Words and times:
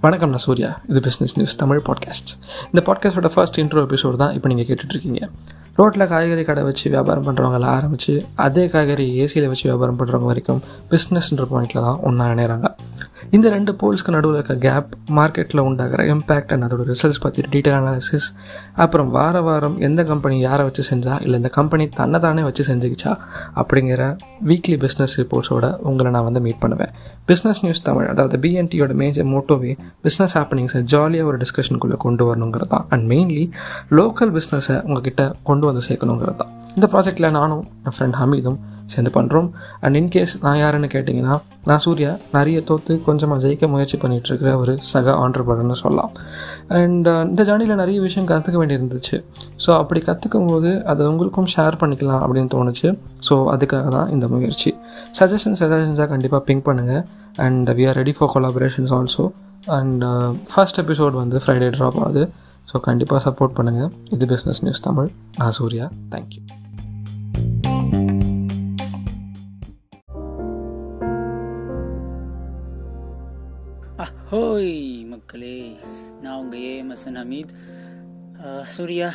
வணக்கம் 0.00 0.28
நான் 0.28 0.38
சூர்யா. 0.38 0.80
இது 0.88 1.00
பிஸ்னஸ் 1.00 1.34
நியூஸ் 1.34 1.56
தமிழ் 1.56 1.82
பாட்காஸ்ட் 1.84 2.30
இந்த 2.64 2.82
பாட்காஸ்டோட 2.86 3.28
ஃபர்ஸ்ட் 3.34 3.60
இன்ட்ரோ 3.60 3.86
எபிசோடு 3.86 4.16
தான் 4.16 4.32
இப்போ 4.32 4.48
நீங்கள் 4.48 4.66
கேட்டுட்ருக்கீங்க. 4.66 5.28
ரோட்டில் 5.74 6.06
காய்கறி 6.06 6.44
கடை 6.44 6.64
வச்சு 6.64 6.90
வியாபாரம் 6.90 7.26
பண்ணுறவங்கள 7.26 7.64
ஆரம்பித்து 7.64 8.26
அதே 8.34 8.68
காய்கறி 8.68 9.24
ஏசியில் 9.24 9.46
வச்சு 9.46 9.62
வியாபாரம் 9.62 9.98
பண்ணுறவங்க 9.98 10.24
வரைக்கும் 10.24 10.62
பிஸ்னஸ்ன்ற 10.90 11.46
பாயிண்டில் 11.50 11.82
தான் 11.82 11.98
ஒன்றா 12.02 12.26
இணையிறாங்க 12.26 12.74
இந்த 13.34 13.48
ரெண்டு 13.48 13.72
போல்ஸ்க்கு 13.72 14.10
நடுவில் 14.10 14.36
இருக்க 14.38 14.54
கேப் 14.56 14.90
மார்க்கெட்டில் 15.10 15.60
உண்டாகிற 15.60 16.04
இம்பேக்ட் 16.06 16.52
அண்ட் 16.52 16.64
அதோட 16.66 16.82
ரிசல்ட்ஸ் 16.82 17.20
பற்றி 17.20 17.42
டீட்டெயில் 17.42 17.76
அனாலிசிஸ் 17.78 18.26
அப்புறம் 18.76 19.10
வார 19.10 19.40
வாரம் 19.40 19.76
எந்த 19.78 20.04
கம்பெனி 20.04 20.40
யாரை 20.40 20.64
வச்சு 20.64 20.82
செஞ்சா 20.90 21.14
இல்லை 21.20 21.38
இந்த 21.38 21.48
கம்பெனி 21.48 21.88
தன்னை 21.88 22.20
தானே 22.20 22.42
வச்சு 22.42 22.64
செஞ்சுக்கிச்சா 22.64 23.12
அப்படிங்கிற 23.56 24.02
வீக்லி 24.42 24.76
பிஸ்னஸ் 24.76 25.16
ரிப்போர்ட்ஸோட 25.20 25.78
உங்களை 25.82 26.10
நான் 26.10 26.24
வந்து 26.24 26.40
மீட் 26.40 26.60
பண்ணுவேன். 26.60 26.92
பிஸ்னஸ் 27.28 27.62
நியூஸ் 27.62 27.82
தமிழ் 27.82 28.08
அதாவது 28.08 28.38
பிஎன்டியோட 28.38 28.94
மேஜர் 28.94 29.24
மோட்டோவே 29.24 29.72
பிஸ்னஸ் 30.02 30.36
ஹேப்பனிங்ஸை 30.38 30.82
ஜாலியாக 30.84 31.26
ஒரு 31.26 31.38
டிஸ்கஷனுக்குள்ளே 31.38 31.96
கொண்டு 31.96 32.24
வரணுங்கிறது 32.24 32.66
தான் 32.66 32.86
அண்ட் 32.90 33.06
மெயின்லி 33.12 33.46
லோக்கல் 33.90 34.32
பிஸ்னஸை 34.38 34.82
உங்ககிட்ட 34.82 35.34
கொண்டு 35.42 35.66
வந்து 35.66 35.84
சேர்க்கணுங்கிறது 35.88 36.36
தான் 36.36 36.52
இந்த 36.76 36.86
ப்ராஜெக்டில் 36.92 37.34
நானும் 37.38 37.64
என் 37.86 37.94
ஃப்ரெண்ட் 37.96 38.16
ஹமீதும் 38.20 38.56
சேர்ந்து 38.92 39.10
பண்ணுறோம் 39.16 39.48
அண்ட் 39.84 39.96
இன்கேஸ் 39.98 40.32
நான் 40.44 40.58
யாருன்னு 40.60 40.88
கேட்டிங்கன்னா 40.94 41.34
நான் 41.68 41.82
சூர்யா 41.84 42.10
நிறைய 42.36 42.58
தோற்று 42.68 42.94
கொஞ்சமாக 43.06 43.38
ஜெயிக்க 43.44 43.68
முயற்சி 43.74 43.96
பண்ணிகிட்ருக்கிற 44.02 44.50
ஒரு 44.62 44.72
சக 44.90 45.14
ஆண்டர்பர்னு 45.24 45.76
சொல்லலாம். 45.82 46.12
அண்ட் 46.80 47.06
uh, 47.12 47.22
இந்த 47.28 47.42
ஜேர்னியில் 47.48 47.80
நிறைய 47.82 47.98
விஷயம் 48.06 48.28
கற்றுக்க 48.30 48.56
வேண்டியிருந்துச்சு. 48.62 49.18
ஸோ 49.64 49.70
அப்படி 49.80 50.00
கற்றுக்கும் 50.08 50.48
போது 50.52 50.72
அதை 50.92 51.06
உங்களுக்கும் 51.12 51.48
ஷேர் 51.54 51.78
பண்ணிக்கலாம் 51.82 52.22
அப்படின்னு 52.24 52.52
தோணுச்சு. 52.56 52.90
ஸோ 53.28 53.36
அதுக்காக 53.54 53.88
தான் 53.96 54.10
இந்த 54.16 54.28
முயற்சி. 54.34 54.72
சஜஷன்ஸ் 55.20 55.62
சஜஷன்ஸாக 55.64 56.08
கண்டிப்பாக 56.14 56.42
பிங்க் 56.48 56.66
பண்ணுங்கள் 56.68 57.02
and 57.46 57.70
we 57.78 57.86
are 57.90 57.98
ready 58.02 58.14
for 58.18 58.32
collaborations 58.34 58.92
also 58.98 59.26
and 59.78 60.04
first 60.52 60.80
episode 60.84 61.16
வந்து 61.22 61.38
ஃப்ரைடே 61.44 61.70
ட்ராப் 61.78 62.00
ஆகுது. 62.06 62.24
ஸோ 62.68 62.76
கண்டிப்பாக 62.88 63.22
சப்போர்ட் 63.28 63.56
பண்ணுங்கள் 63.60 63.90
இது 64.16 64.26
பிஸ்னஸ் 64.34 64.62
நியூஸ் 64.66 64.84
தமிழ். 64.88 65.10
நான் 65.40 65.56
சூர்யா. 65.60 65.88
தேங்க்யூ 66.14 66.43
அஹோய் 74.02 75.06
மக்களே 75.06 75.76
நான் 76.22 76.38
உங்கள் 76.38 76.60
ஏஎம்எஸ்என் 76.60 77.18
ஹமீத். 77.18 77.52
சூர்யா 78.64 79.08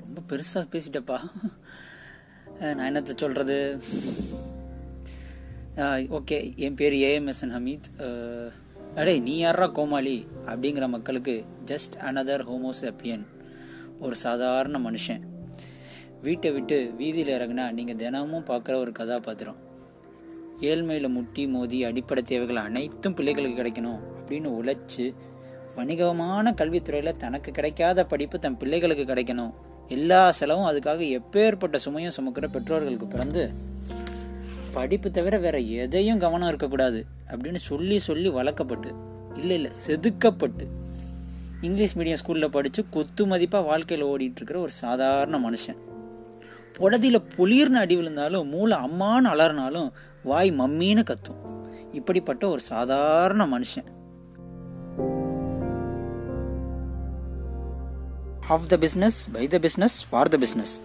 ரொம்ப 0.00 0.20
பெருசாக 0.30 0.64
பேசிட்டப்பா. 0.72 1.18
நான் 2.74 2.88
என்னத்தை 2.88 3.14
சொல்கிறது 3.22 3.56
ஓகே 6.18 6.38
என் 6.56 6.74
பேர் 6.74 6.96
ஏஎம்எஸ்என் 7.06 7.54
ஹமீத். 7.56 7.88
அடே 8.96 9.14
நீ 9.18 9.36
யாரா 9.36 9.66
கோமாளி? 9.66 10.16
அப்படிங்கிற 10.46 10.88
மக்களுக்கு 10.88 11.36
ஜஸ்ட் 11.64 11.96
அனதர் 12.08 12.44
ஹோமோசெப்பியன் 12.50 13.24
ஒரு 14.00 14.14
சாதாரண 14.24 14.78
மனுஷன். 14.88 15.24
வீட்டை 16.22 16.50
விட்டு 16.50 16.78
வீதியில் 16.98 17.34
இறங்குனா 17.36 17.66
நீங்கள் 17.78 18.00
தினமும் 18.02 18.46
பார்க்குற 18.50 18.74
ஒரு 18.74 18.92
கதாபாத்திரம். 18.92 19.62
ஏழ்மையில் 20.60 21.14
முட்டி 21.16 21.46
மோதி 21.46 21.80
அடிப்படை 21.84 22.22
தேவைகள் 22.24 22.64
அனைத்தும் 22.66 23.14
பிள்ளைகளுக்கு 23.14 23.58
கிடைக்கணும். 23.62 24.04
அப்படின்னு 24.26 24.50
உழைச்சி 24.60 25.14
வணிகமான 25.76 26.52
கல்வித்துறையில் 26.52 27.16
தனக்கு 27.16 27.52
கிடைக்காத 27.52 28.06
படிப்பு 28.06 28.38
தன் 28.38 28.56
பிள்ளைகளுக்கு 28.56 29.04
கிடைக்கணும். 29.04 29.52
எல்லா 29.88 30.30
செலவும் 30.30 30.68
அதுக்காக 30.70 31.20
எப்பேற்பட்ட 31.20 31.78
சுமையும் 31.84 32.10
சுமக்கிற 32.16 32.46
பெற்றோர்களுக்கு 32.48 33.06
பிறந்து 33.06 33.50
படிப்பு 34.72 35.10
தவிர 35.10 35.38
வேற 35.38 35.58
எதையும் 35.58 36.18
கவனம் 36.18 36.48
இருக்கக்கூடாது 36.48 37.04
அப்படின்னு 37.30 37.54
சொல்லி 37.54 37.98
சொல்லி 37.98 38.28
வளர்க்கப்பட்டு 38.28 38.94
இல்லை 39.34 39.56
இல்லை 39.56 39.70
செதுக்கப்பட்டு 39.86 40.66
இங்கிலீஷ் 41.60 41.96
மீடியம் 41.98 42.16
ஸ்கூலில் 42.26 42.48
படித்து 42.48 42.88
கொத்து 42.88 43.26
மதிப்பாக 43.26 43.64
வாழ்க்கையில் 43.64 44.06
ஓடிட்டு 44.06 44.36
இருக்கிற 44.36 44.60
ஒரு 44.60 44.70
சாதாரண 44.70 45.50
மனுஷன். 45.50 45.76
புடதியில் 46.72 47.22
புளிர்னு 47.36 47.82
அடி 47.82 47.96
விழுந்தாலும் 47.96 48.48
மூளை 48.48 48.78
அம்மான்னு 48.78 49.30
அலறினாலும் 49.32 49.90
வாய் 50.22 50.52
மம்மின்னு 50.52 51.02
கத்தும். 51.02 51.64
இப்படிப்பட்ட 51.92 52.48
ஒரு 52.48 52.60
சாதாரண 52.60 53.46
மனுஷன். 53.46 53.88
Of 58.48 58.68
the 58.68 58.76
business 58.76 59.26
by 59.32 59.48
the 59.48 59.58
business 59.58 59.96
for 60.10 60.28
the 60.28 60.38
business 60.38 60.80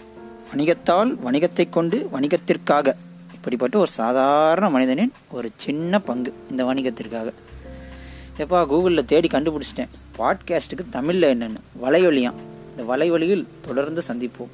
வணிகத்தால் 0.54 1.18
வணிகத்தை 1.26 1.70
கொண்டு 1.70 2.10
வணிகத்திற்காக. 2.14 2.94
இப்படிப்பட்ட 3.34 3.78
ஒரு 3.78 3.88
சாதாரண 3.88 4.70
மனிதனின் 4.70 5.12
ஒரு 5.32 5.50
சின்ன 5.56 6.00
பங்கு 6.00 6.34
இந்த 6.50 6.66
வணிகத்திற்காக. 6.66 7.34
எப்பா 8.38 8.66
கூகுளில் 8.66 9.04
தேடி 9.04 9.28
கண்டுபிடிச்சிட்டேன். 9.28 9.88
பாட்காஸ்ட்டுக்கு 10.18 10.90
தமிழில் 10.90 11.40
என்னென்னு. 11.40 11.56
வலையொலியாம். 11.84 12.34
இந்த 12.78 12.96
வலைவழியில் 12.96 13.46
தொடர்ந்து 13.62 14.02
சந்திப்போம். 14.08 14.50